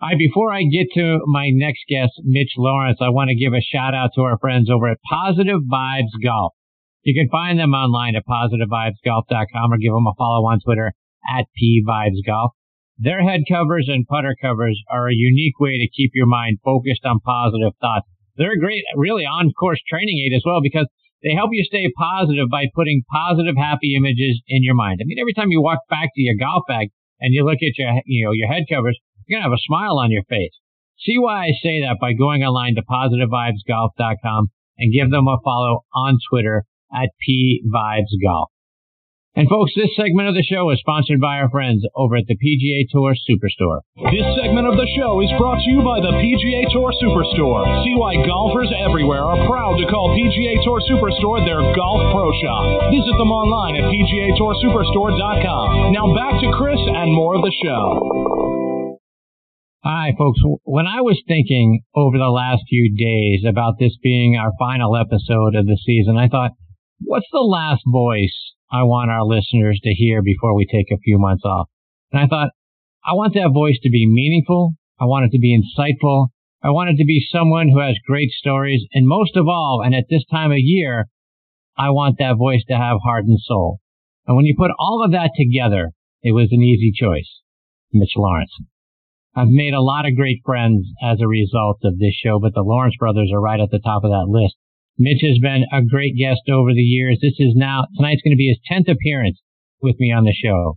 [0.00, 3.50] All right, before I get to my next guest, Mitch Laurance, I want to give
[3.50, 6.54] a shout out to our friends over at Positive Vibes Golf.
[7.02, 10.94] You can find them online at positivevibesgolf.com or give them a follow on Twitter
[11.26, 12.54] at pvibesgolf.
[12.96, 17.02] Their head covers and putter covers are a unique way to keep your mind focused
[17.02, 18.06] on positive thoughts.
[18.36, 20.86] They're a great, really on course training aid as well because
[21.24, 25.00] they help you stay positive by putting positive, happy images in your mind.
[25.02, 27.74] I mean, every time you walk back to your golf bag and you look at
[27.74, 28.96] your, you know, your head covers,
[29.28, 30.56] you're going to have a smile on your face.
[31.04, 35.84] See why I say that by going online to positivevibesgolf.com and give them a follow
[35.94, 38.48] on Twitter at pvibesgolf.
[39.38, 42.34] And folks, this segment of the show is sponsored by our friends over at the
[42.34, 43.86] PGA Tour Superstore.
[44.10, 47.62] This segment of the show is brought to you by the PGA Tour Superstore.
[47.86, 52.90] See why golfers everywhere are proud to call PGA Tour Superstore their golf pro shop.
[52.90, 55.94] Visit them online at PGATourSuperstore.com.
[55.94, 58.67] Now back to Chris and more of the show.
[59.84, 60.40] Hi, folks.
[60.64, 65.54] When I was thinking over the last few days about this being our final episode
[65.54, 66.50] of the season, I thought,
[67.00, 68.34] what's the last voice
[68.72, 71.68] I want our listeners to hear before we take a few months off?
[72.10, 72.50] And I thought,
[73.06, 74.74] I want that voice to be meaningful.
[74.98, 76.30] I want it to be insightful.
[76.60, 78.84] I want it to be someone who has great stories.
[78.92, 81.06] And most of all, and at this time of year,
[81.76, 83.78] I want that voice to have heart and soul.
[84.26, 85.92] And when you put all of that together,
[86.24, 87.42] it was an easy choice.
[87.92, 88.58] Mitch Laurance.
[89.38, 92.66] I've made a lot of great friends as a result of this show, but the
[92.66, 94.58] Laurance brothers are right at the top of that list.
[94.98, 97.22] Mitch has been a great guest over the years.
[97.22, 99.38] This is now, tonight's going to be his 10th appearance
[99.80, 100.74] with me on the show.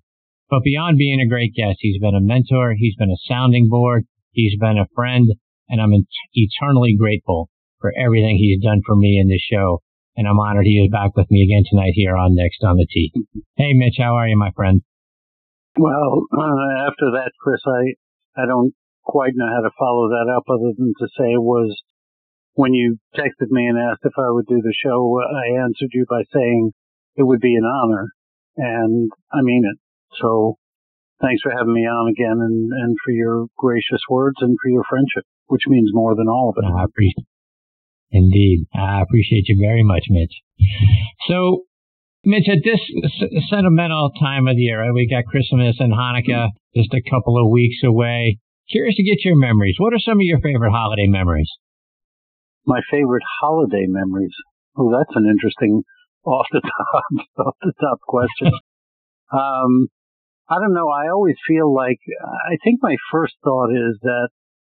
[0.47, 4.05] But beyond being a great guest, he's been a mentor, he's been a sounding board,
[4.29, 5.25] he's been a friend,
[5.67, 9.81] and I'm eternally grateful for everything he's done for me in this show.
[10.15, 12.85] And I'm honored he is back with me again tonight here on Next on the
[12.85, 13.11] Tee.
[13.57, 14.83] Hey, Mitch, how are you, my friend?
[15.79, 17.95] Well, uh, after that, Chris, I,
[18.37, 21.75] I don't quite know how to follow that up other than to say was
[22.53, 26.05] when you texted me and asked if I would do the show, I answered you
[26.09, 26.71] by saying
[27.15, 28.09] it would be an honor.
[28.57, 29.77] And I mean it.
[30.21, 30.57] So
[31.21, 34.83] thanks for having me on again and, and for your gracious words and for your
[34.89, 36.67] friendship, which means more than all of it.
[36.67, 37.25] I appreciate
[38.11, 38.67] Indeed.
[38.75, 40.33] I appreciate you very much, Mitch.
[41.27, 41.63] So,
[42.23, 42.79] Mitch, at this
[43.49, 47.49] sentimental time of the year, right, we got Christmas and Hanukkah just a couple of
[47.49, 48.37] weeks away.
[48.69, 49.75] Curious to get your memories.
[49.79, 51.49] What are some of your favorite holiday memories?
[52.65, 54.35] my favorite holiday memories.
[54.77, 55.83] Oh, that's an interesting
[56.23, 58.47] off the top, off the top question.
[59.33, 59.87] um,
[60.49, 60.89] I don't know.
[60.89, 61.99] I always feel like,
[62.49, 64.29] I think my first thought is that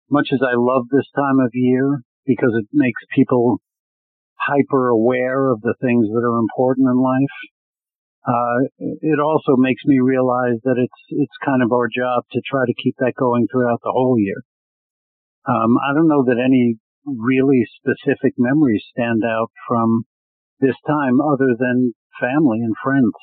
[0.09, 3.59] much as I love this time of year because it makes people
[4.40, 7.35] hyper aware of the things that are important in life,
[8.25, 12.66] uh, it also makes me realize that it's, it's kind of our job to try
[12.66, 14.41] to keep that going throughout the whole year.
[15.47, 20.06] Um, I don't know that any really specific memories stand out from
[20.59, 23.13] this time other than family and friends.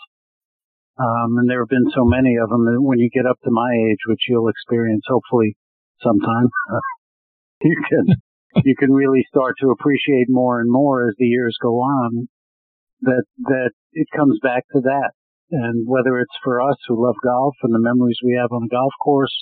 [0.99, 3.51] Um, and there have been so many of them that when you get up to
[3.51, 5.57] my age, which you'll experience hopefully
[6.01, 6.47] sometime,
[7.63, 8.23] you can,
[8.65, 12.29] you can really start to appreciate more and more as the years go on
[13.03, 15.11] that, that it comes back to that.
[15.51, 18.75] And whether it's for us who love golf and the memories we have on the
[18.75, 19.35] golf course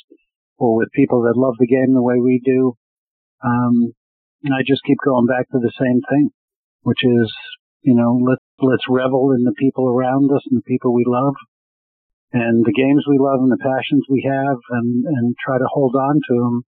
[0.59, 2.75] or with people that love the game the way we do,
[3.45, 3.93] um,
[4.45, 6.31] I just keep going back to the same thing,
[6.83, 7.33] which is,
[7.83, 11.35] you know, let's, let's revel in the people around us and the people we love
[12.33, 15.95] and the games we love and the passions we have and, and try to hold
[15.95, 16.65] on to them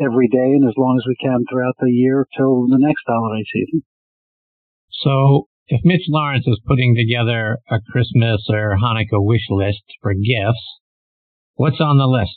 [0.00, 3.44] every day and as long as we can throughout the year till the next holiday
[3.52, 3.82] season.
[4.90, 10.66] So if Mitch Laurance is putting together a Christmas or Hanukkah wish list for gifts,
[11.54, 12.36] what's on the list?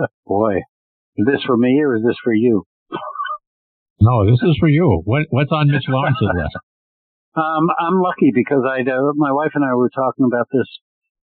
[0.26, 0.56] Boy,
[1.16, 2.64] is this for me or is this for you?
[4.00, 5.02] No, this is for you.
[5.04, 6.56] What, what's on Mitch Laurance's list?
[7.30, 10.66] Um, I'm lucky because I, uh, my wife and I were talking about this,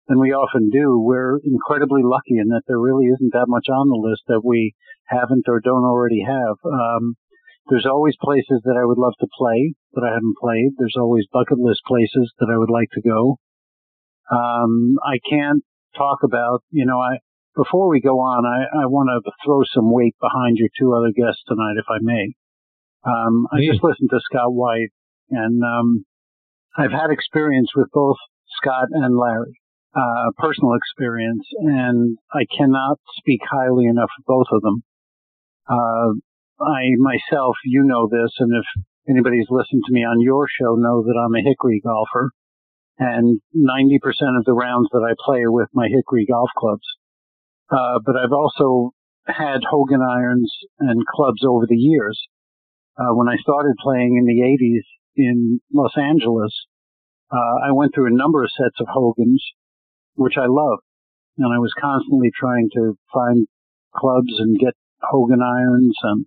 [0.08, 0.98] and we often do.
[0.98, 4.74] We're incredibly lucky in that there really isn't that much on the list that we
[5.06, 6.56] haven't or don't already have.
[6.64, 7.14] Um,
[7.68, 10.74] there's always places that I would love to play that I haven't played.
[10.78, 13.38] There's always bucket list places that I would like to go.
[14.30, 15.62] Um, I can't
[15.96, 17.18] talk about, you know, I,
[17.54, 21.12] before we go on, I, I want to throw some weight behind your two other
[21.14, 22.34] guests tonight, if I may.
[23.04, 24.90] Um, I just listened to Scott White,
[25.30, 26.04] and um,
[26.78, 28.16] I've had experience with both
[28.62, 29.60] Scott and Larry,
[29.94, 34.82] uh, personal experience, and I cannot speak highly enough of both of them.
[35.68, 40.74] Uh, I myself, you know this, and if anybody's listened to me on your show,
[40.76, 42.30] know that I'm a Hickory golfer,
[42.98, 46.86] and 90% of the rounds that I play are with my Hickory golf clubs.
[47.70, 48.92] Uh, but I've also
[49.26, 52.20] had Hogan irons and clubs over the years.
[52.98, 54.84] Uh, when I started playing in the 80s
[55.16, 56.52] in Los Angeles,
[57.32, 59.42] uh, I went through a number of sets of Hogans,
[60.14, 60.78] which I love.
[61.38, 63.46] And I was constantly trying to find
[63.94, 65.96] clubs and get Hogan irons.
[66.02, 66.26] And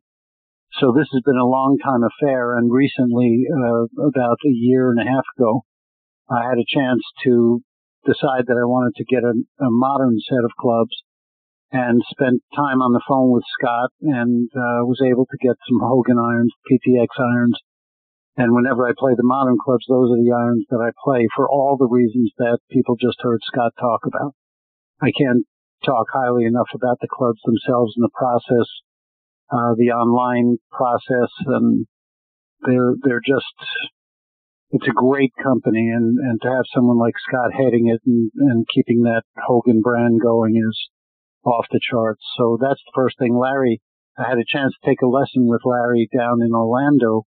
[0.79, 2.57] so this has been a long time affair.
[2.57, 5.61] And recently, uh, about a year and a half ago,
[6.29, 7.61] I had a chance to
[8.05, 9.33] decide that I wanted to get a,
[9.63, 10.95] a modern set of clubs
[11.71, 15.79] and spent time on the phone with Scott and uh, was able to get some
[15.81, 17.59] Hogan irons, PTX irons.
[18.37, 21.49] And whenever I play the modern clubs, those are the irons that I play for
[21.49, 24.33] all the reasons that people just heard Scott talk about.
[25.01, 25.45] I can't
[25.85, 28.67] talk highly enough about the clubs themselves and the process,
[29.51, 31.87] uh, the online process, and
[32.65, 33.55] they're they're just
[34.71, 38.67] it's a great company, and and to have someone like Scott heading it and, and
[38.67, 40.89] keeping that Hogan brand going is
[41.45, 42.23] off the charts.
[42.37, 43.37] So that's the first thing.
[43.37, 43.81] Larry,
[44.17, 47.23] I had a chance to take a lesson with Larry down in Orlando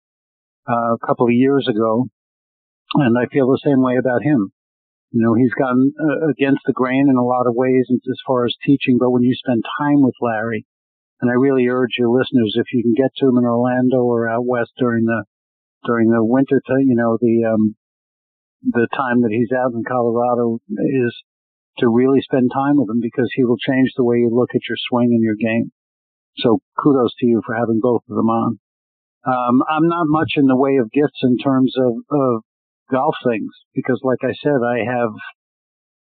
[0.69, 2.07] uh, a couple of years ago,
[2.95, 4.53] and I feel the same way about him.
[5.11, 8.47] You know, he's gone uh, against the grain in a lot of ways as far
[8.47, 10.67] as teaching, but when you spend time with Larry,
[11.21, 14.29] and I really urge your listeners, if you can get to him in Orlando or
[14.29, 15.25] out west during the
[15.87, 17.77] during the winter, to, you know, the um,
[18.63, 21.15] the time that he's out in Colorado is
[21.79, 24.67] to really spend time with him because he will change the way you look at
[24.69, 25.71] your swing and your game.
[26.39, 28.59] So kudos to you for having both of them on.
[29.27, 32.43] Um, I'm not much in the way of gifts in terms of, of
[32.91, 35.13] golf things because, like I said, I have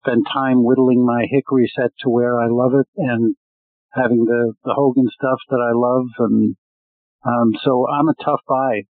[0.04, 3.36] spent time whittling my hickory set to where I love it and
[3.94, 6.07] having the, the Hogan stuff that I love.
[6.19, 6.56] And,
[7.25, 8.83] um, so I'm a tough buy.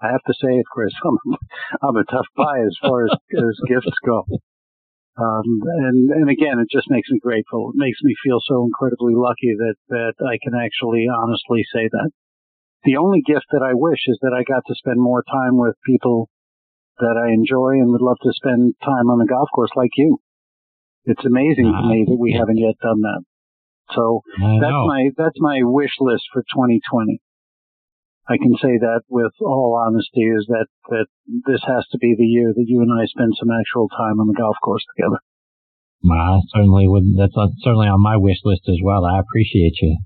[0.00, 0.92] I have to say it, Chris.
[1.04, 1.36] I'm,
[1.82, 4.24] I'm a tough buy as far as, as gifts go.
[5.18, 7.70] Um, and, and again, it just makes me grateful.
[7.70, 12.10] It makes me feel so incredibly lucky that, that I can actually honestly say that.
[12.86, 15.74] The only gift that I wish is that I got to spend more time with
[15.84, 16.30] people
[17.02, 20.22] that I enjoy and would love to spend time on the golf course like you.
[21.04, 22.38] It's amazing to me that we mm-hmm.
[22.38, 23.22] haven't yet done that.
[23.94, 27.20] So that's my, that's my wish list for 2020.
[28.28, 31.06] I can say that with all honesty is that, that
[31.46, 34.26] this has to be the year that you and I spend some actual time on
[34.26, 35.22] the golf course together.
[36.02, 37.14] Well, certainly would.
[37.18, 39.04] That's certainly on my wish list as well.
[39.06, 39.98] I appreciate you.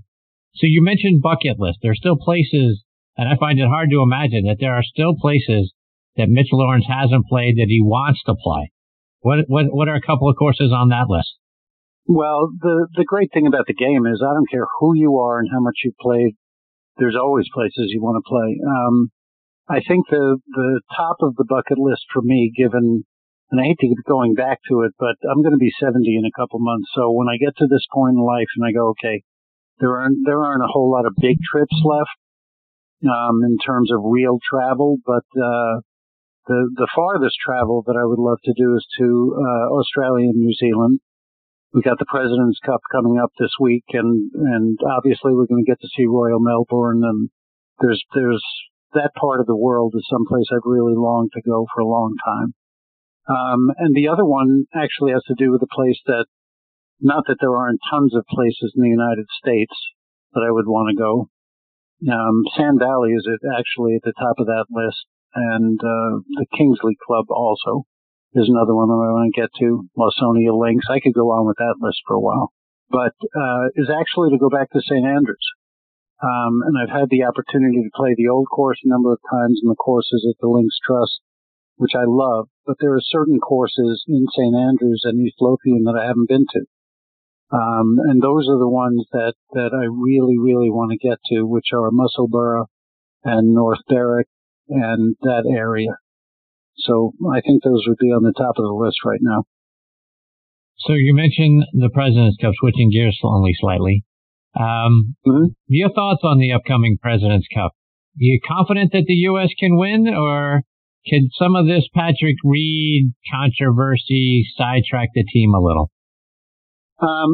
[0.55, 1.79] So you mentioned bucket list.
[1.83, 2.83] There are still places,
[3.17, 5.73] and I find it hard to imagine that there are still places
[6.17, 8.73] that Mitch Laurance hasn't played that he wants to play.
[9.21, 11.37] What what what are a couple of courses on that list?
[12.07, 15.39] Well, the the great thing about the game is I don't care who you are
[15.39, 16.35] and how much you played
[17.01, 18.61] there's always places you want to play.
[18.61, 19.11] Um,
[19.69, 23.05] I think the the top of the bucket list for me, given,
[23.51, 26.05] and I hate to keep going back to it, but I'm going to be 70
[26.05, 26.91] in a couple months.
[26.95, 29.23] So when I get to this point in life and I go, okay,
[29.81, 32.19] there aren't there aren't a whole lot of big trips left
[33.05, 35.81] um, in terms of real travel, but uh,
[36.47, 40.39] the the farthest travel that I would love to do is to uh, Australia and
[40.39, 41.01] New Zealand
[41.73, 45.71] we got the President's Cup coming up this week, and and obviously we're going to
[45.71, 47.31] get to see Royal Melbourne, and
[47.81, 48.45] there's there's
[48.95, 52.15] that part of the world is someplace I've really longed to go for a long
[52.25, 52.55] time.
[53.29, 56.27] Um, and the other one actually has to do with a place that,
[57.01, 59.73] not that there aren't tons of places in the United States
[60.33, 61.29] that I would want to go.
[62.09, 65.05] Um, Sand Valley is actually at the top of that list,
[65.35, 67.85] and uh, the Kingsley Club also.
[68.33, 70.87] is another one that I want to get to, Lawsonia Links.
[70.89, 72.53] I could go on with that list for a while.
[72.89, 75.05] But uh, is actually to go back to St.
[75.05, 75.47] Andrews.
[76.23, 79.61] Um, and I've had the opportunity to play the old course a number of times
[79.63, 81.21] and the courses at the Links Trust,
[81.77, 82.49] which I love.
[82.67, 84.55] But there are certain courses in St.
[84.55, 86.61] Andrews and East Lothian that I haven't been to.
[87.53, 91.43] Um, and those are the ones that, that I really, really want to get to,
[91.43, 92.67] which are Musselburgh
[93.25, 94.29] and North Berwick
[94.69, 95.97] and that area.
[96.79, 99.45] So I think those would be on the top of the list right now.
[100.79, 104.05] So you mentioned the President's Cup, switching gears only slightly.
[104.59, 105.53] Um, mm-hmm.
[105.67, 107.73] Your thoughts on the upcoming President's Cup?
[107.73, 109.51] Are you confident that the U.S.
[109.59, 110.63] can win, or
[111.07, 115.91] can some of this Patrick Reed controversy sidetrack the team a little?
[117.01, 117.33] Um,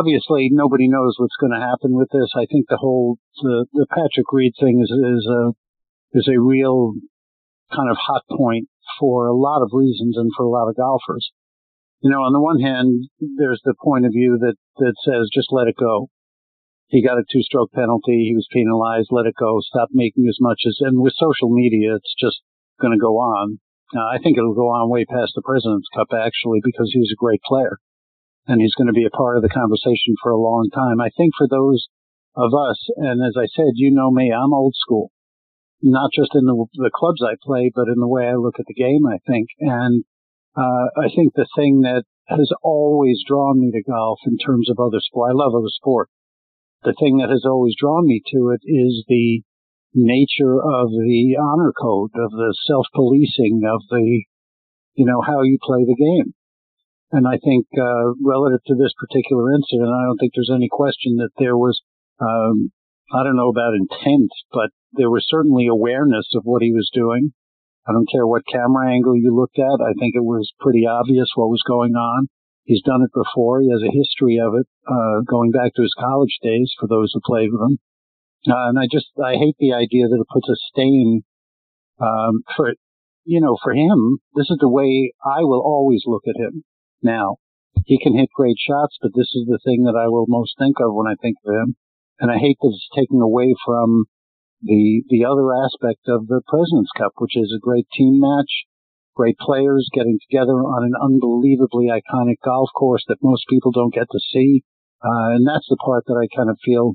[0.00, 2.32] obviously, nobody knows what's going to happen with this.
[2.34, 5.52] I think the whole the, the Patrick Reed thing is is a
[6.16, 6.94] is a real
[7.68, 8.68] kind of hot point
[8.98, 11.30] for a lot of reasons and for a lot of golfers.
[12.00, 15.52] You know, on the one hand, there's the point of view that, that says just
[15.52, 16.08] let it go.
[16.86, 18.24] He got a two stroke penalty.
[18.24, 19.08] He was penalized.
[19.10, 19.60] Let it go.
[19.60, 22.40] Stop making as much as, and with social media, it's just
[22.80, 23.60] going to go on.
[23.94, 27.12] Uh, I think it'll go on way past the President's Cup actually because he was
[27.12, 27.78] a great player.
[28.48, 31.00] And he's going to be a part of the conversation for a long time.
[31.00, 31.86] I think for those
[32.34, 35.12] of us, and as I said, you know me, I'm old school,
[35.82, 38.66] not just in the, the clubs I play, but in the way I look at
[38.66, 39.48] the game, I think.
[39.60, 40.04] And
[40.56, 44.80] uh, I think the thing that has always drawn me to golf in terms of
[44.80, 46.08] other sport, I love other sport.
[46.84, 49.42] The thing that has always drawn me to it is the
[49.94, 54.24] nature of the honor code, of the self-policing, of the,
[54.94, 56.34] you know, how you play the game.
[57.10, 61.16] And I think, uh, relative to this particular incident, I don't think there's any question
[61.16, 61.80] that there was,
[62.20, 62.70] um,
[63.12, 67.32] I don't know about intent, but there was certainly awareness of what he was doing.
[67.88, 69.80] I don't care what camera angle you looked at.
[69.80, 72.28] I think it was pretty obvious what was going on.
[72.64, 73.62] He's done it before.
[73.62, 77.10] He has a history of it, uh, going back to his college days for those
[77.14, 77.78] who played with him.
[78.46, 81.24] Uh, and I just, I hate the idea that it puts a stain,
[81.98, 82.74] um, for,
[83.24, 86.64] you know, for him, this is the way I will always look at him
[87.02, 87.36] now.
[87.84, 90.76] He can hit great shots, but this is the thing that I will most think
[90.80, 91.76] of when I think of him.
[92.20, 94.04] And I hate that it's taken away from
[94.62, 98.66] the, the other aspect of the President's Cup, which is a great team match,
[99.14, 104.06] great players getting together on an unbelievably iconic golf course that most people don't get
[104.10, 104.62] to see.
[105.02, 106.94] Uh, and that's the part that I kind of feel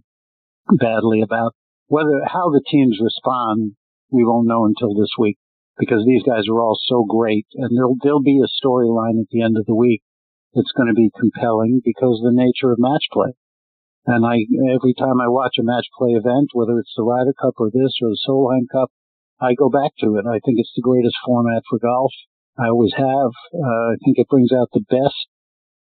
[0.78, 1.56] badly about.
[1.88, 3.76] Whether, how the teams respond,
[4.12, 5.38] we won't know until this week
[5.78, 9.42] because these guys are all so great and there'll, there'll be a storyline at the
[9.42, 10.02] end of the week
[10.54, 13.34] that's going to be compelling because of the nature of match play.
[14.06, 17.56] And I, every time I watch a match play event, whether it's the Ryder Cup
[17.58, 18.92] or this or the Solheim Cup,
[19.40, 20.26] I go back to it.
[20.28, 22.12] I think it's the greatest format for golf.
[22.60, 23.32] I always have.
[23.56, 25.28] Uh, I think it brings out the best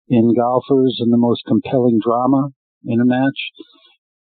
[0.09, 2.50] in golfers and the most compelling drama
[2.85, 3.40] in a match.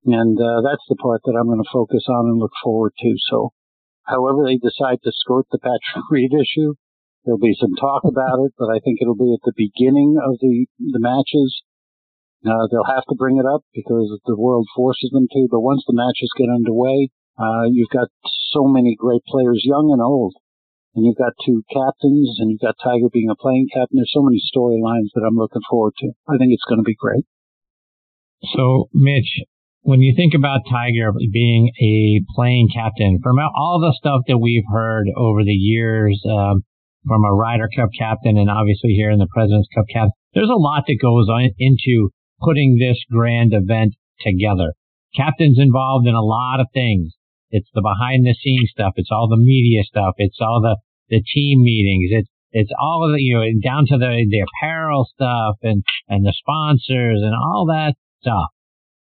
[0.06, 3.14] And uh, that's the part that I'm going to focus on and look forward to.
[3.30, 3.54] So
[4.04, 6.76] However they decide to skirt the Patrick Reed issue,
[7.24, 10.40] there'll be some talk about it, but I think it'll be at the beginning of
[10.40, 11.62] the, the matches.
[12.46, 15.84] Uh, they'll have to bring it up because the world forces them to, but once
[15.86, 18.10] the matches get underway, uh, you've got
[18.52, 20.34] so many great players, young and old,
[20.96, 23.98] and you've got two captains, and you've got Tiger being a playing captain.
[23.98, 26.12] There's so many storylines that I'm looking forward to.
[26.28, 27.26] I think it's going to be great.
[28.56, 29.46] So, Mitch,
[29.84, 34.68] when you think about Tiger being a playing captain, from all the stuff that we've
[34.72, 36.62] heard over the years, um,
[37.08, 40.62] from a Ryder Cup captain and obviously here in the President's Cup captain, there's a
[40.62, 42.12] lot that goes on into
[42.42, 44.74] putting this grand event together.
[45.16, 47.14] Captain's involved in a lot of things.
[47.50, 48.94] It's the behind the scenes stuff.
[48.96, 50.14] It's all the media stuff.
[50.18, 50.78] It's all the,
[51.10, 52.10] the team meetings.
[52.12, 56.26] It's, it's all of the, you know, down to the, the apparel stuff and, and
[56.26, 58.54] the sponsors and all that stuff.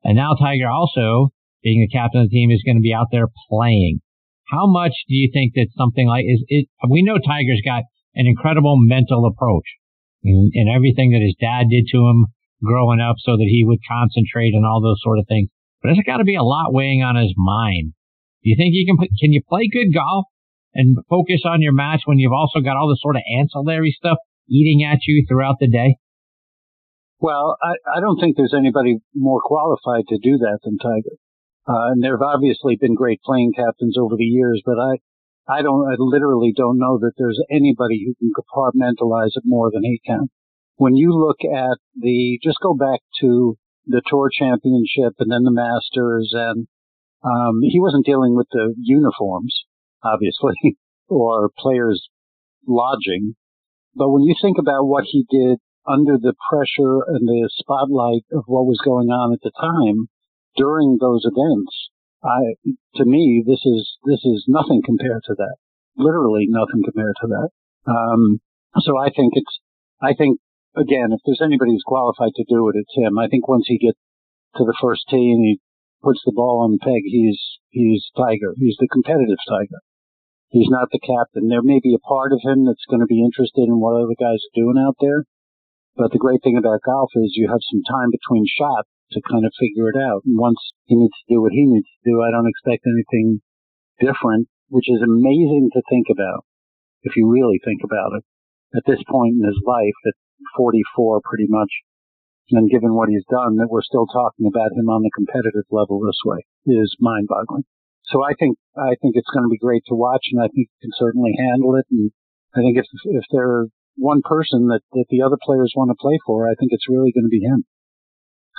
[0.04, 1.30] And now Tiger also,
[1.62, 4.00] being the captain of the team, is going to be out there playing.
[4.50, 6.68] How much do you think that something like is it?
[6.88, 9.64] We know Tiger's got an incredible mental approach
[10.24, 12.26] and, in everything that his dad did to him
[12.62, 15.48] growing up, so that he would concentrate and all those sort of things.
[15.82, 17.94] But there's got to be a lot weighing on his mind.
[18.42, 20.26] Do you think you can can you play good golf
[20.74, 24.18] and focus on your match when you've also got all the sort of ancillary stuff
[24.48, 25.96] eating at you throughout the day?
[27.22, 31.14] Well, I, I don't think there's anybody more qualified to do that than Tiger.
[31.68, 34.98] Uh, and there have obviously been great playing captains over the years, but I,
[35.46, 39.84] I don't, I literally don't know that there's anybody who can compartmentalize it more than
[39.84, 40.30] he can.
[40.74, 45.52] When you look at the, just go back to the tour championship and then the
[45.52, 46.66] masters and,
[47.22, 49.62] um, he wasn't dealing with the uniforms,
[50.02, 50.54] obviously,
[51.06, 52.08] or players
[52.66, 53.36] lodging.
[53.94, 58.44] But when you think about what he did under the pressure and the spotlight of
[58.46, 60.08] what was going on at the time
[60.56, 61.90] during those events,
[62.22, 62.54] I,
[62.96, 65.56] to me, this is, this is nothing compared to that.
[65.96, 67.48] Literally nothing compared to that.
[67.90, 68.40] Um,
[68.78, 69.58] so I think it's,
[70.00, 70.38] I think,
[70.76, 73.18] again, if there's anybody who's qualified to do it, it's him.
[73.18, 73.98] I think once he gets
[74.56, 75.60] to the first tee and he
[76.02, 78.54] puts the ball on the peg, he's, he's Tiger.
[78.56, 79.82] He's the competitive Tiger.
[80.48, 81.48] He's not the captain.
[81.48, 84.14] There may be a part of him that's going to be interested in what other
[84.20, 85.24] guys are doing out there.
[85.96, 89.44] But the great thing about golf is you have some time between shots to kind
[89.44, 90.24] of figure it out.
[90.24, 90.58] And once
[90.88, 93.44] he needs to do what he needs to do, I don't expect anything
[94.00, 96.44] different, which is amazing to think about
[97.02, 98.24] if you really think about it.
[98.72, 100.16] At this point in his life, at
[100.56, 101.68] 44 pretty much,
[102.50, 106.00] and given what he's done, that we're still talking about him on the competitive level
[106.00, 107.64] this way is mind boggling.
[108.08, 110.68] So I think, I think it's going to be great to watch and I think
[110.72, 111.86] he can certainly handle it.
[111.90, 112.10] And
[112.56, 116.18] I think if, if there one person that, that the other players want to play
[116.26, 117.64] for, I think it's really going to be him.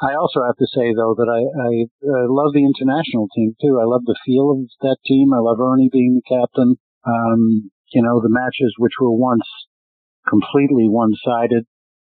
[0.01, 1.71] I also have to say though that I, I
[2.01, 3.79] uh, love the international team too.
[3.79, 5.33] I love the feel of that team.
[5.33, 6.75] I love Ernie being the captain.
[7.05, 9.45] Um, you know, the matches which were once
[10.27, 11.65] completely one-sided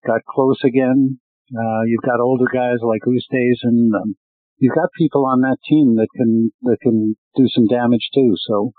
[0.06, 1.20] got close again.
[1.52, 3.92] Uh, you've got older guys like Oosthuizen.
[3.94, 4.16] Um,
[4.58, 8.34] you've got people on that team that can that can do some damage too.
[8.48, 8.72] So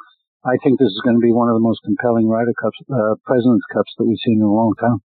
[0.45, 3.17] I think this is going to be one of the most compelling Ryder Cups, uh,
[3.25, 5.01] Presidents Cups that we've seen in a long time.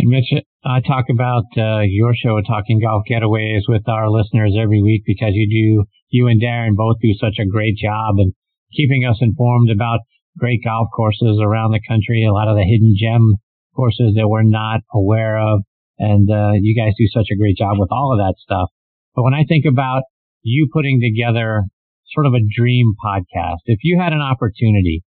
[0.00, 0.32] And Mitch,
[0.64, 5.36] I talk about uh, your show, Talking Golf Getaways, with our listeners every week because
[5.36, 8.32] you do, you and Darren both do such a great job in
[8.72, 10.00] keeping us informed about
[10.38, 13.36] great golf courses around the country, a lot of the hidden gem
[13.76, 15.60] courses that we're not aware of.
[15.98, 18.70] And uh, you guys do such a great job with all of that stuff.
[19.14, 20.04] But when I think about
[20.40, 21.64] you putting together
[22.12, 25.02] sort of a dream podcast, if you had an opportunity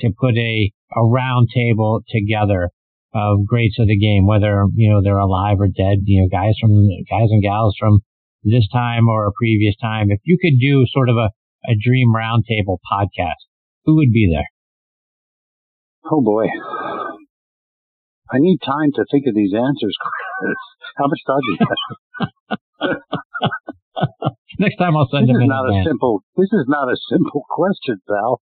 [0.00, 2.70] to put a, a round table together
[3.14, 6.54] of greats of the game, whether, you know, they're alive or dead, you know, guys
[6.60, 6.70] from,
[7.10, 8.00] guys and gals from
[8.42, 11.30] this time or a previous time, if you could do sort of a,
[11.68, 13.44] a dream roundtable podcast,
[13.84, 14.48] who would be there?
[16.10, 16.46] Oh boy.
[18.32, 19.96] I need time to think of these answers,
[20.96, 21.66] How much time do you
[22.50, 22.58] have?
[24.58, 25.42] Next time I'll send this them.
[25.42, 26.22] Is not a simple.
[26.36, 28.40] This is not a simple question, Val.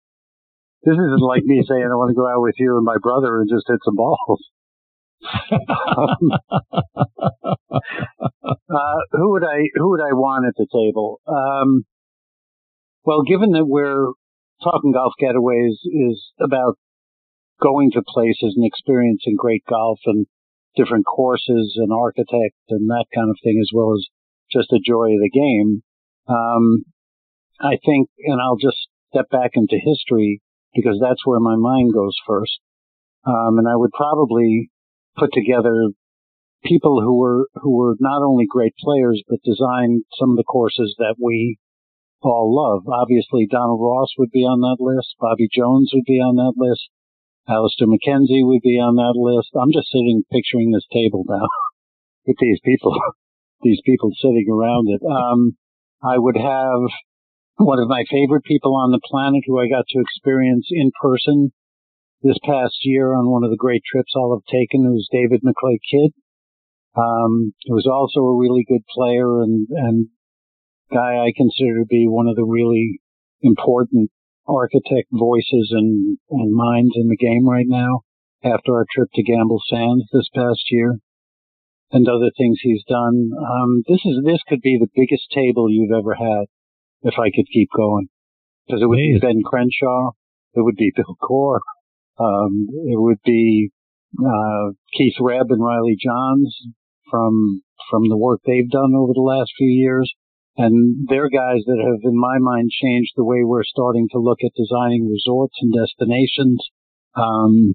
[0.83, 3.39] This isn't like me saying I want to go out with you and my brother
[3.39, 4.41] and just hit some balls.
[5.51, 6.31] um,
[8.69, 11.21] uh, who would I who would I want at the table?
[11.25, 11.85] Um,
[13.05, 14.11] well, given that we're
[14.61, 16.77] talking golf getaways is about
[17.61, 20.25] going to places and experiencing great golf and
[20.75, 24.05] different courses and architect and that kind of thing, as well as
[24.51, 25.83] just the joy of the game.
[26.27, 26.83] Um,
[27.61, 28.77] I think, and I'll just
[29.13, 30.41] step back into history
[30.73, 32.59] because that's where my mind goes first.
[33.25, 34.69] Um, and I would probably
[35.17, 35.89] put together
[36.63, 40.95] people who were who were not only great players but designed some of the courses
[40.97, 41.57] that we
[42.21, 42.87] all love.
[42.87, 45.15] Obviously, Donald Ross would be on that list.
[45.19, 46.89] Bobby Jones would be on that list.
[47.47, 49.51] Alister MacKenzie would be on that list.
[49.59, 51.47] I'm just sitting picturing this table now
[52.25, 52.95] with these people,
[53.63, 55.01] these people sitting around it.
[55.03, 55.57] Um,
[56.03, 56.81] I would have
[57.57, 61.51] one of my favorite people on the planet who I got to experience in person
[62.21, 65.77] this past year on one of the great trips I'll have taken, who's David McLay
[65.89, 66.11] Kidd.
[66.95, 70.07] Um, was also a really good player and, and
[70.91, 72.99] guy I consider to be one of the really
[73.41, 74.11] important
[74.47, 78.01] architect voices and, and minds in the game right now
[78.43, 80.99] after our trip to Gamble Sands this past year
[81.93, 83.29] and other things he's done.
[83.37, 86.45] Um, this is, this could be the biggest table you've ever had
[87.03, 88.07] if I could keep going
[88.65, 89.21] because it would Please.
[89.21, 90.11] be Ben Crenshaw.
[90.55, 91.61] It would be Bill Coore.
[92.19, 93.69] Um, it would be,
[94.19, 96.55] uh, Keith Rhebb and Riley Johns
[97.09, 100.11] from, from the work they've done over the last few years.
[100.57, 104.39] And they're guys that have, in my mind, changed the way we're starting to look
[104.43, 106.61] at designing resorts and destinations.
[107.15, 107.73] Um,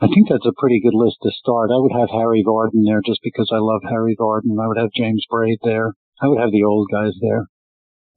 [0.00, 1.70] I think that's a pretty good list to start.
[1.72, 4.60] I would have Harry Vardon there just because I love Harry Vardon.
[4.60, 5.94] I would have James Braid there.
[6.20, 7.48] I would have the old guys there.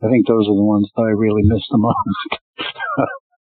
[0.03, 2.31] I think those are the ones that I really miss the most.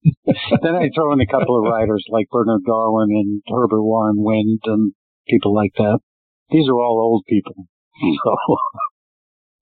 [0.62, 4.60] then I throw in a couple of writers like Bernard Darwin and Herbert Warren Wind
[4.64, 4.92] and
[5.28, 6.00] people like that.
[6.50, 7.54] These are all old people.
[8.00, 8.14] Hmm.
[8.24, 8.56] So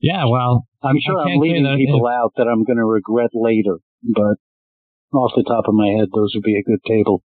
[0.00, 4.36] yeah, well, I'm sure I'm leaving people out that I'm going to regret later, but
[5.12, 7.22] off the top of my head, those would be a good table.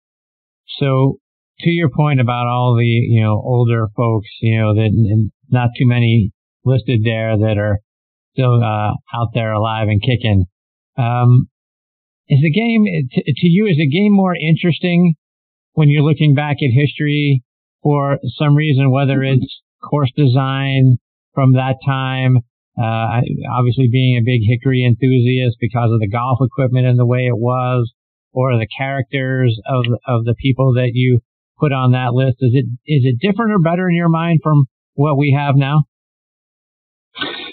[0.80, 1.20] So,
[1.62, 5.88] to your point about all the you know older folks, you know that not too
[5.88, 6.32] many
[6.66, 7.80] listed there that are
[8.34, 10.46] still uh, out there alive and kicking.
[10.98, 11.48] Um,
[12.28, 13.68] is the game to, to you?
[13.68, 15.16] Is the game more interesting
[15.74, 17.44] when you're looking back at history
[17.84, 19.42] for some reason, whether mm-hmm.
[19.42, 20.98] it's course design
[21.34, 22.38] from that time,
[22.78, 23.22] uh,
[23.52, 27.38] obviously being a big Hickory enthusiast because of the golf equipment and the way it
[27.38, 27.92] was,
[28.32, 31.20] or the characters of of the people that you
[31.62, 32.38] put on that list.
[32.42, 35.84] Is it is it different or better in your mind from what we have now?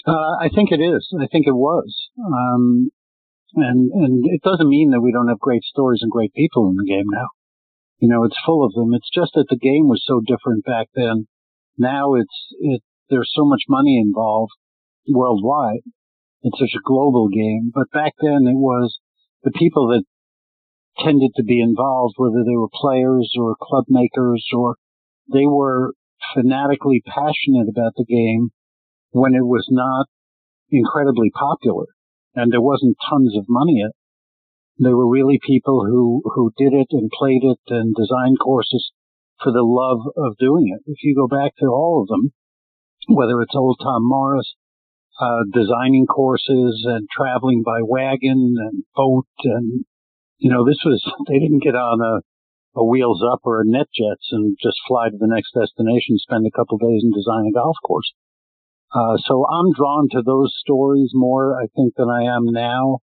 [0.07, 1.07] Uh, I think it is.
[1.21, 1.93] I think it was.
[2.17, 2.89] Um,
[3.55, 6.75] and and it doesn't mean that we don't have great stories and great people in
[6.75, 7.27] the game now.
[7.99, 8.93] You know, it's full of them.
[8.93, 11.27] It's just that the game was so different back then.
[11.77, 12.81] Now it's it.
[13.09, 14.53] There's so much money involved
[15.07, 15.81] worldwide.
[16.41, 17.71] It's such a global game.
[17.73, 18.97] But back then it was
[19.43, 20.03] the people that
[21.03, 24.75] tended to be involved, whether they were players or club makers or
[25.31, 25.93] they were
[26.33, 28.49] fanatically passionate about the game
[29.11, 30.07] when it was not
[30.69, 31.85] incredibly popular
[32.35, 33.95] and there wasn't tons of money in it.
[34.81, 38.91] They were really people who, who did it and played it and designed courses
[39.43, 40.83] for the love of doing it.
[40.85, 42.31] If you go back to all of them,
[43.07, 44.55] whether it's old Tom Morris
[45.19, 49.27] uh, designing courses and traveling by wagon and boat.
[49.43, 49.85] And,
[50.39, 53.87] you know, this was, they didn't get on a, a wheels up or a net
[53.93, 57.53] jets and just fly to the next destination, spend a couple days and design a
[57.53, 58.11] golf course.
[58.89, 62.99] Uh, so I'm drawn to those stories more, I think, than I am now.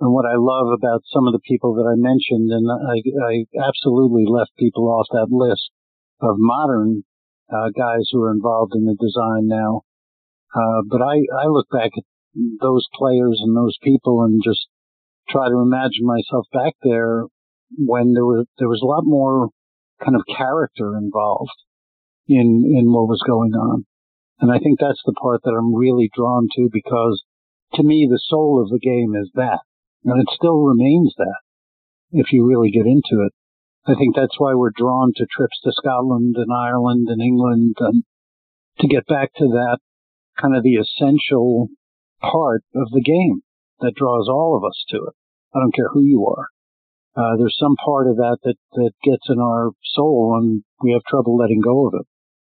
[0.00, 3.66] And what I love about some of the people that I mentioned, and I, I
[3.68, 5.68] absolutely left people off that list
[6.22, 7.02] of modern
[7.50, 9.82] uh, guys who are involved in the design now.
[10.54, 12.04] Uh, but I, I look back at
[12.60, 14.68] those players and those people and just
[15.30, 17.24] try to imagine myself back there
[17.76, 19.50] when there was there was a lot more
[20.02, 21.58] kind of character involved
[22.26, 23.84] in in what was going on.
[24.40, 27.24] And I think that's the part that I'm really drawn to because
[27.74, 29.60] to me the soul of the game is that.
[30.04, 31.40] And it still remains that
[32.12, 33.32] if you really get into it.
[33.86, 38.04] I think that's why we're drawn to trips to Scotland and Ireland and England and
[38.80, 39.78] to get back to that
[40.40, 41.68] kind of the essential
[42.20, 43.42] part of the game
[43.80, 45.14] that draws all of us to it.
[45.58, 46.46] I don't care who you are.
[47.18, 51.02] Uh, there's some part of that, that that gets in our soul and we have
[51.10, 52.06] trouble letting go of it.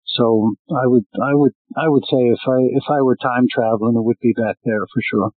[0.04, 3.96] So I would, I would, I would say if I, if I were time traveling,
[3.96, 5.32] it would be back there for sure.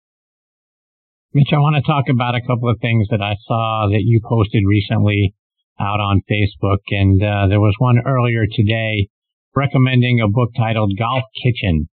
[1.35, 4.20] Mitch, I want to talk about a couple of things that I saw that you
[4.25, 5.35] posted recently
[5.79, 6.83] out on Facebook.
[6.90, 9.09] And uh, there was one earlier today
[9.55, 11.88] recommending a book titled Golf Kitchen.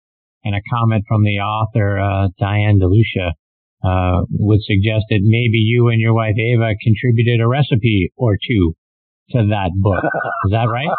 [0.44, 3.32] And a comment from the author, uh, Diane DeLucia,
[3.84, 8.74] uh, would suggest that maybe you and your wife Ava contributed a recipe or two
[9.30, 10.02] to that book.
[10.46, 10.90] Is that right?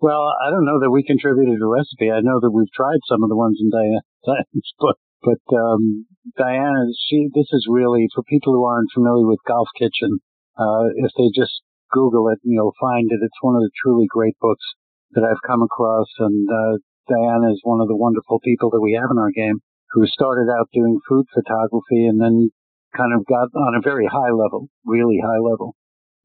[0.00, 2.10] well, I don't know that we contributed a recipe.
[2.10, 6.90] I know that we've tried some of the ones in Diane's book, but um, Diana,
[7.08, 10.18] she this is really for people who aren't familiar with Golf Kitchen.
[10.58, 13.20] Uh, if they just Google it, you'll find it.
[13.22, 14.64] It's one of the truly great books
[15.12, 18.98] that I've come across, and uh, Diana is one of the wonderful people that we
[18.98, 19.60] have in our game
[19.92, 22.50] who started out doing food photography and then
[22.96, 25.76] kind of got on a very high level, really high level,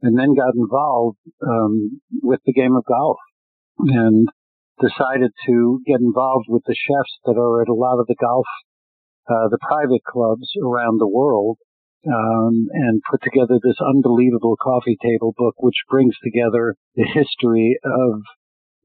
[0.02, 3.18] and then got involved um, with the game of golf
[3.80, 4.28] and
[4.80, 8.46] decided to get involved with the chefs that are at a lot of the golf,
[9.30, 11.58] uh, the private clubs around the world,
[12.08, 18.22] um, and put together this unbelievable coffee table book, which brings together the history of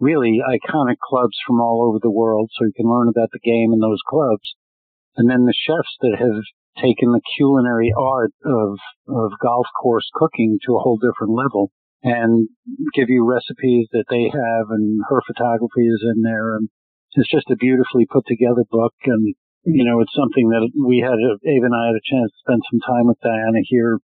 [0.01, 3.73] really iconic clubs from all over the world, so you can learn about the game
[3.73, 4.57] in those clubs
[5.17, 6.43] and then the chefs that have
[6.81, 11.71] taken the culinary art of, of golf course cooking to a whole different level
[12.03, 12.49] and
[12.95, 16.57] give you recipes that they have and her photography is in there.
[16.57, 16.69] And
[17.13, 18.95] it's just a beautifully put together book.
[19.05, 22.33] And you know it's something that we had a, Ava and I had a chance
[22.33, 24.01] to spend some time with Diana here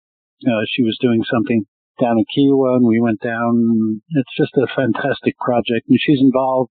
[0.46, 1.64] uh, she was doing something
[2.00, 4.02] down in Kiawah and we went down.
[4.10, 5.88] It's just a fantastic project.
[5.88, 6.70] And she's involved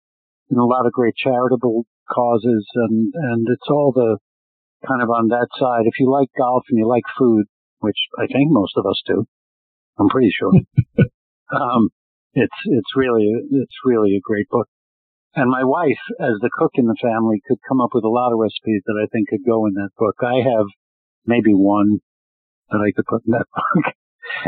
[0.50, 4.18] in a lot of great charitable causes and, and it's all the
[4.86, 5.86] kind of on that side.
[5.86, 7.46] If you like golf and you like food,
[7.80, 9.26] which I think most of us do,
[9.98, 10.52] I'm pretty sure.
[11.52, 11.88] um,
[12.34, 14.68] it's, it's really, it's really a great book.
[15.34, 18.32] And my wife, as the cook in the family, could come up with a lot
[18.32, 20.14] of recipes that I think could go in that book.
[20.22, 20.66] I have
[21.26, 21.98] maybe one
[22.70, 23.94] that I could put in that book.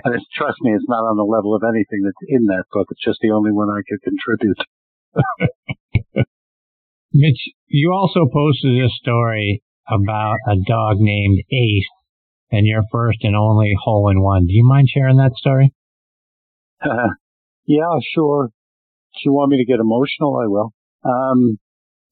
[0.05, 2.87] and it's, trust me, it's not on the level of anything that's in that book.
[2.91, 4.59] It's just the only one I could contribute.
[7.19, 11.89] Mitch, you also posted a story about a dog named Ace
[12.51, 14.47] and your first and only hole in one.
[14.47, 15.73] Do you mind sharing that story?
[16.83, 17.17] Uh,
[17.67, 18.51] yeah, sure.
[19.15, 20.73] If you want me to get emotional, I will.
[21.05, 21.59] Um,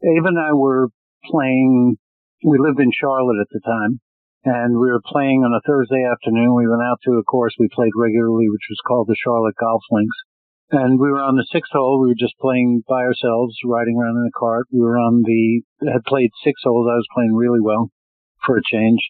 [0.03, 0.89] Ava and I were
[1.31, 1.97] playing,
[2.43, 4.01] we lived in Charlotte at the time,
[4.45, 6.55] and we were playing on a Thursday afternoon.
[6.55, 9.83] We went out to a course we played regularly, which was called the Charlotte Golf
[9.91, 10.17] Links.
[10.71, 12.01] And we were on the sixth hole.
[12.01, 14.67] We were just playing by ourselves, riding around in a cart.
[14.73, 16.89] We were on the, had played six holes.
[16.91, 17.91] I was playing really well
[18.45, 19.01] for a change.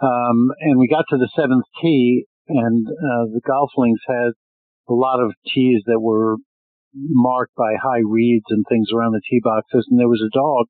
[0.00, 4.32] Um, and we got to the seventh tee and, uh, the golf links had
[4.88, 6.36] a lot of tees that were
[6.94, 9.86] marked by high reeds and things around the tee boxes.
[9.90, 10.66] And there was a dog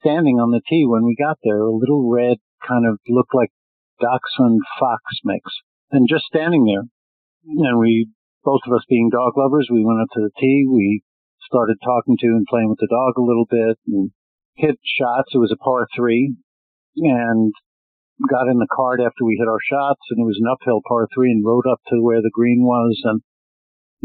[0.00, 3.50] standing on the tee when we got there, a little red kind of looked like
[4.00, 5.44] dachshund fox mix
[5.90, 6.84] and just standing there.
[7.44, 8.08] And we
[8.44, 10.64] both of us being dog lovers, we went up to the tee.
[10.68, 11.02] We
[11.44, 14.10] started talking to and playing with the dog a little bit and
[14.56, 15.34] hit shots.
[15.34, 16.34] It was a par three
[16.96, 17.52] and
[18.28, 21.08] got in the cart after we hit our shots and it was an uphill par
[21.14, 23.22] three and rode up to where the green was and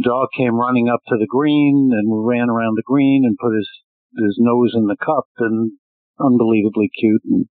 [0.04, 3.70] dog came running up to the green and ran around the green and put his,
[4.18, 5.72] his nose in the cup and
[6.20, 7.24] unbelievably cute.
[7.26, 7.46] And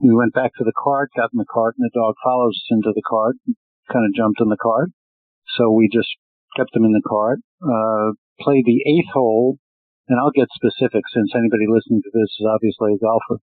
[0.00, 2.68] we went back to the cart, got in the cart and the dog follows us
[2.70, 3.36] into the cart,
[3.90, 4.90] kind of jumped in the cart
[5.56, 6.08] so we just
[6.56, 9.58] kept them in the cart, uh, played the eighth hole,
[10.08, 13.40] and I'll get specific since anybody listening to this is obviously a golfer.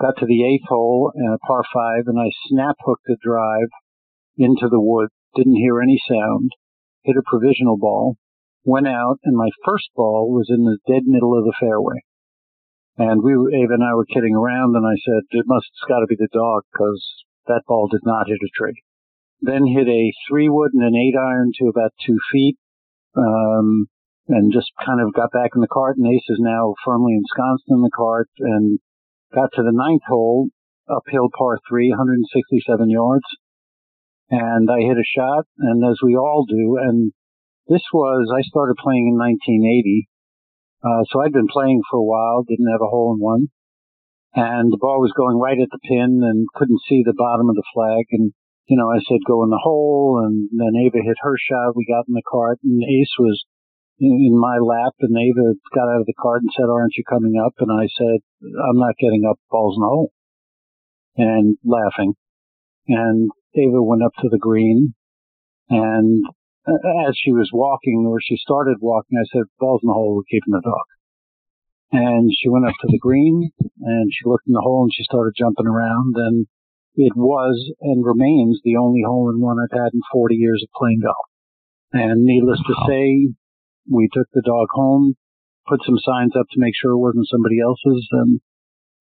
[0.00, 3.70] Got to the eighth hole and a par five, and I snap hooked the drive
[4.36, 5.08] into the wood.
[5.34, 6.50] Didn't hear any sound.
[7.04, 8.16] hit a provisional ball,
[8.64, 12.00] went out, and my first ball was in the dead middle of the fairway.
[12.96, 15.88] And we were, Ava and I were kidding around, and I said, it must, it's
[15.88, 17.02] got to be the dog, because
[17.46, 18.80] that ball did not hit a tree.
[19.44, 22.56] Then hit a three wood and an eight iron to about two feet,
[23.14, 23.86] um,
[24.28, 27.68] and just kind of got back in the cart, and Ace is now firmly ensconced
[27.68, 28.78] in the cart, and
[29.34, 30.48] got to the ninth hole,
[30.88, 33.24] uphill par three, 167 yards,
[34.30, 37.12] and I hit a shot, and as we all do, and
[37.68, 40.08] this was, I started playing in 1980,
[40.84, 43.48] uh, so I'd been playing for a while, didn't have a hole in one.
[44.34, 47.54] And the ball was going right at the pin and couldn't see the bottom of
[47.54, 48.04] the flag.
[48.10, 48.32] And,
[48.66, 51.76] you know, I said go in the hole and then Ava hit her shot.
[51.76, 53.44] We got in the cart and Ace was
[54.00, 57.34] in my lap and Ava got out of the cart and said, aren't you coming
[57.44, 57.54] up?
[57.58, 60.12] And I said, I'm not getting up balls in the hole
[61.16, 62.14] and laughing.
[62.88, 64.94] And Ava went up to the green
[65.68, 66.24] and
[66.66, 70.16] uh, as she was walking or she started walking, I said, ball's in the hole,
[70.16, 70.86] we're keeping the dog.
[71.92, 75.04] And she went up to the green and she looked in the hole and she
[75.04, 76.46] started jumping around and
[76.96, 80.70] it was and remains the only hole in one I've had in 40 years of
[80.78, 81.26] playing golf.
[81.92, 83.34] And needless to say,
[83.90, 85.14] we took the dog home,
[85.68, 88.40] put some signs up to make sure it wasn't somebody else's and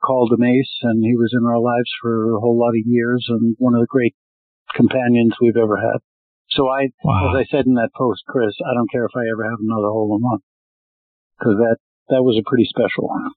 [0.03, 3.25] called him Ace and he was in our lives for a whole lot of years
[3.29, 4.15] and one of the great
[4.75, 6.01] companions we've ever had.
[6.49, 7.33] So I, wow.
[7.33, 9.89] as I said in that post, Chris, I don't care if I ever have another
[9.89, 10.39] hole in one
[11.39, 11.77] because that
[12.09, 13.31] that was a pretty special one.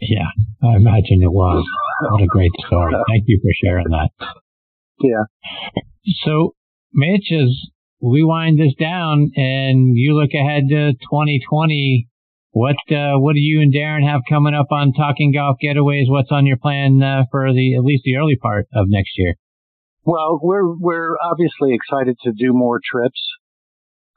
[0.00, 0.30] Yeah,
[0.62, 1.64] I imagine it was.
[2.10, 2.94] What a great story!
[3.08, 4.10] Thank you for sharing that.
[5.00, 5.24] Yeah.
[6.24, 6.54] So,
[6.92, 7.50] Mitch, as
[8.00, 12.08] we wind this down and you look ahead to 2020,
[12.50, 16.08] what uh, what do you and Darren have coming up on Talking Golf Getaways?
[16.08, 19.34] What's on your plan uh, for the at least the early part of next year?
[20.04, 23.20] Well, we're we're obviously excited to do more trips.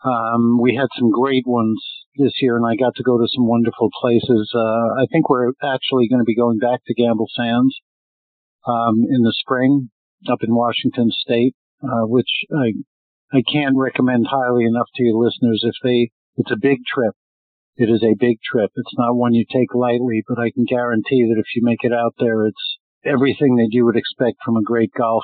[0.06, 1.80] Um, we had some great ones
[2.16, 4.52] this year, and I got to go to some wonderful places.
[4.54, 7.76] Uh, I think we're actually going to be going back to Gamble Sands
[8.68, 9.90] um, in the spring
[10.32, 12.74] up in Washington State, uh, which I
[13.34, 15.64] I can't recommend highly enough to your listeners.
[15.64, 17.16] If they, it's a big trip.
[17.78, 18.72] It is a big trip.
[18.76, 21.94] It's not one you take lightly, but I can guarantee that if you make it
[21.94, 25.24] out there, it's everything that you would expect from a great golf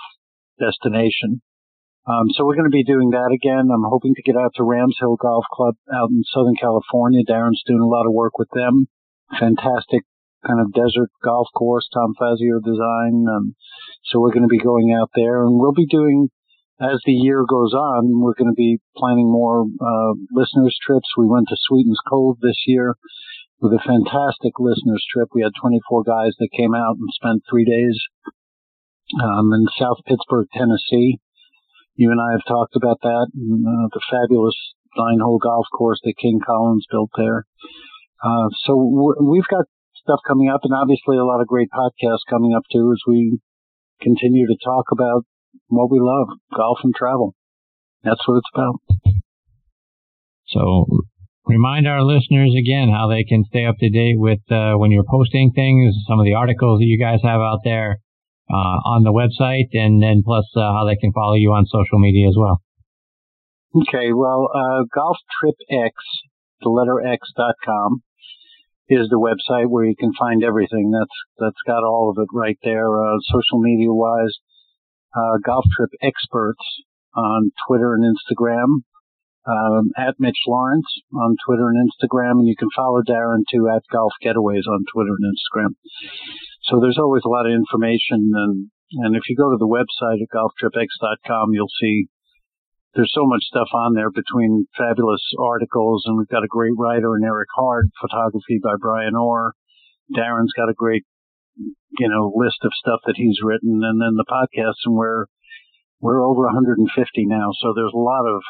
[0.57, 1.41] destination.
[2.07, 3.67] Um, so we're going to be doing that again.
[3.67, 7.21] I'm hoping to get out to Rams Hill Golf Club out in Southern California.
[7.27, 8.87] Darren's doing a lot of work with them.
[9.37, 10.03] Fantastic
[10.45, 13.25] kind of desert golf course, Tom Fazio design.
[13.27, 13.55] Um,
[14.05, 16.29] so we're going to be going out there and we'll be doing,
[16.79, 21.09] as the year goes on, we're going to be planning more, uh, listeners trips.
[21.17, 22.95] We went to Sweetens Cove this year
[23.59, 25.29] with a fantastic listeners trip.
[25.33, 27.99] We had 24 guys that came out and spent three days
[29.21, 31.19] um, in South Pittsburg, Tennessee.
[31.97, 34.55] You and I have talked about that, and, uh, the fabulous
[34.95, 37.45] nine-hole golf course that King Collins built there.
[38.23, 38.77] Uh, so
[39.19, 42.93] we've got stuff coming up, and obviously a lot of great podcasts coming up too
[42.93, 43.39] as we
[44.01, 45.25] continue to talk about
[45.67, 47.33] what we love, golf and travel.
[48.03, 48.75] That's what it's about.
[50.47, 50.85] So
[51.45, 55.03] remind our listeners again how they can stay up to date with uh, when you're
[55.09, 57.99] posting things, some of the articles that you guys have out there,
[58.55, 62.27] on the website, and then plus uh, how they can follow you on social media
[62.27, 62.61] as well.
[63.75, 65.93] Okay, well, uh, Golf Trip X,
[66.61, 68.01] the letter X dot com,
[68.89, 70.91] is the website where you can find everything.
[70.91, 72.87] That's that's got all of it right there.
[72.87, 74.35] Uh, social media wise,
[75.15, 76.63] uh, Golf Trip Experts
[77.15, 78.83] on Twitter and Instagram.
[79.47, 80.83] Um, at Mitch Laurance
[81.15, 85.15] on Twitter and Instagram, and you can follow Darren too at Golf Getaways on Twitter
[85.17, 85.69] and Instagram.
[86.67, 88.67] So there's always a lot of information and,
[88.99, 92.07] and if you go to the website at golftripx.com, you'll see
[92.93, 97.15] there's so much stuff on there between fabulous articles and we've got a great writer
[97.15, 99.53] in Eric Hart, photography by Brian Orr.
[100.11, 101.03] Darren's got a great,
[101.55, 105.27] you know, list of stuff that he's written and then the podcast and we're,
[106.01, 106.83] we're over 150
[107.27, 107.47] now.
[107.63, 108.43] So there's a lot of,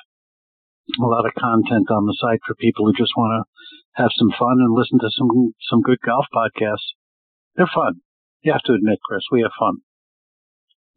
[0.97, 4.33] a lot of content on the site for people who just want to have some
[4.39, 6.97] fun and listen to some, some good golf podcasts.
[7.55, 8.01] They're fun
[8.41, 9.77] you have to admit, Chris, we have fun.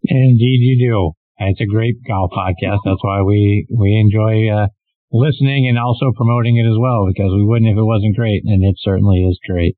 [0.03, 1.12] Indeed, you do.
[1.38, 2.85] It's a great golf podcast.
[2.85, 4.68] That's why we we enjoy uh,
[5.12, 8.64] listening and also promoting it as well because we wouldn't if it wasn't great, and
[8.64, 9.76] it certainly is great.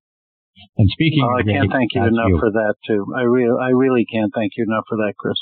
[0.76, 2.38] And speaking, oh, I can't thank you enough you.
[2.38, 3.06] for that too.
[3.16, 5.36] I really, I really can't thank you enough for that, Chris.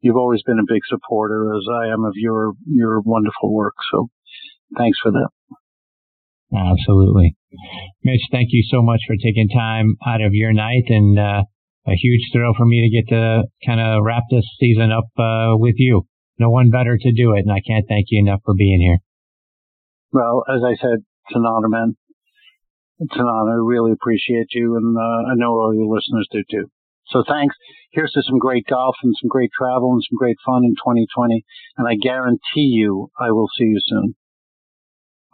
[0.00, 3.74] You've always been a big supporter, as I am of your your wonderful work.
[3.92, 4.08] So,
[4.76, 5.28] thanks for that.
[6.52, 7.36] Absolutely.
[8.02, 11.42] Mitch, thank you so much for taking time out of your night and uh,
[11.86, 15.56] a huge thrill for me to get to kind of wrap this season up uh,
[15.56, 16.06] with you.
[16.38, 17.40] no one better to do it.
[17.40, 18.98] And I can't thank you enough for being here.
[20.12, 21.96] Well, as I said, it's an honor, man.
[22.98, 23.52] It's an honor.
[23.52, 26.66] I really appreciate you, and uh, I know all your listeners do too.
[27.06, 27.54] So thanks.
[27.92, 31.44] Here's to some great golf and some great travel and some great fun in 2020.
[31.78, 34.14] And I guarantee you, I will see you soon.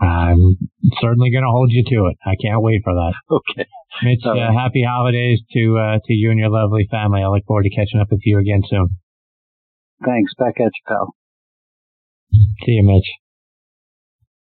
[0.01, 0.57] I'm
[1.01, 2.17] certainly going to hold you to it.
[2.25, 3.15] I can't wait for that.
[3.31, 3.67] Okay.
[4.03, 7.23] Mitch, uh, happy holidays to uh, to you and your lovely family.
[7.23, 8.89] I look forward to catching up with you again soon.
[10.05, 10.33] Thanks.
[10.39, 11.15] Back at you, pal.
[12.67, 13.09] See you, Mitch.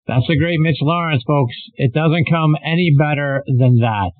[0.08, 1.54] That's a great Mitch Laurance, folks.
[1.74, 4.10] It doesn't come any better than that.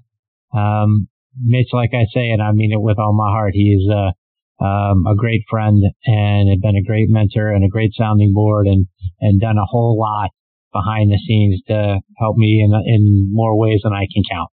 [0.56, 1.08] Um,
[1.42, 5.06] Mitch, like I say, and I mean it with all my heart, he's uh, um,
[5.06, 8.86] a great friend and had been a great mentor and a great sounding board and,
[9.20, 10.30] and done a whole lot
[10.72, 14.50] behind the scenes to help me in, in more ways than I can count.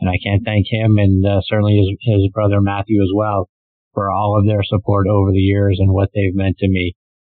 [0.00, 3.48] And I can't thank him and uh, certainly his, his brother Matthew as well
[3.94, 6.94] for all of their support over the years and what they've meant to me.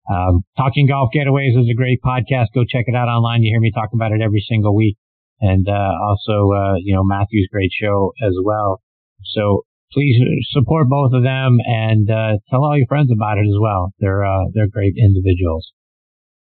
[0.09, 2.47] Um, Talking Golf Getaways is a great podcast.
[2.53, 3.43] Go check it out online.
[3.43, 4.97] You hear me talk about it every single week.
[5.41, 8.81] And, uh, also, uh, you know, Matthew's great show as well.
[9.23, 10.15] So please
[10.51, 13.91] support both of them and, uh, tell all your friends about it as well.
[13.99, 15.71] They're, uh, they're great individuals.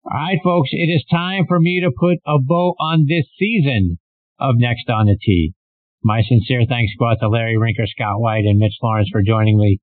[0.09, 3.99] All right, folks, it is time for me to put a bow on this season
[4.39, 5.55] of Next on the Tee.
[6.03, 9.59] My sincere thanks go out to Larry Rinker, Scott White, and Mitch Laurance for joining
[9.59, 9.81] me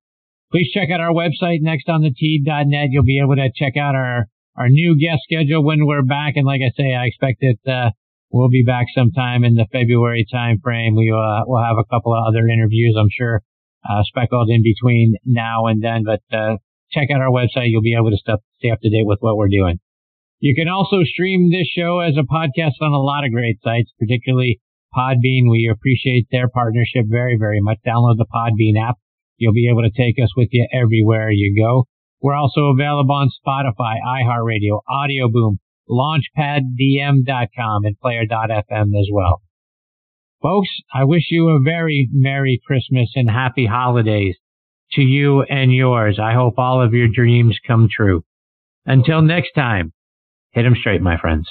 [0.54, 2.88] Please check out our website, nextonthetee.net.
[2.92, 6.34] You'll be able to check out our, our new guest schedule when we're back.
[6.36, 7.90] And like I say, I expect that, uh,
[8.30, 10.94] we'll be back sometime in the February time frame.
[10.94, 13.42] We, uh, will have a couple of other interviews, I'm sure,
[13.90, 16.04] uh, speckled in between now and then.
[16.04, 16.58] But, uh,
[16.92, 17.70] check out our website.
[17.70, 19.80] You'll be able to stay up to date with what we're doing.
[20.40, 23.90] You can also stream this show as a podcast on a lot of great sites,
[23.98, 24.60] particularly
[24.94, 25.50] Podbean.
[25.50, 27.78] We appreciate their partnership very, very much.
[27.86, 28.96] Download the Podbean app.
[29.38, 31.86] You'll be able to take us with you everywhere you go.
[32.20, 39.42] We're also available on Spotify, iHeartRadio, Audio Boom, LaunchpadDM.com, and Player.fm as well.
[40.42, 44.36] Folks, I wish you a very Merry Christmas and Happy Holidays
[44.92, 46.18] to you and yours.
[46.22, 48.24] I hope all of your dreams come true.
[48.84, 49.93] Until next time,
[50.54, 51.48] hit 'em straight, my friends.